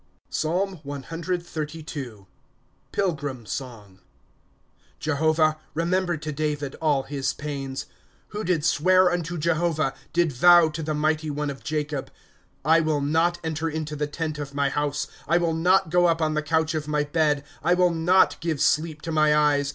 [0.31, 2.25] PSALM CXXXII.
[2.91, 3.99] Pilgrim Song.
[4.99, 10.69] ^ Jedovah, remember to David all his pains;* Who did swear unto Jehovah, Did vow
[10.69, 12.13] to the mighty one of Jacob:^
[12.65, 16.19] I will not enter into the tent of my house, I will not go up
[16.19, 19.69] on the couch of my bed;^ I will not give sleep to my eyes.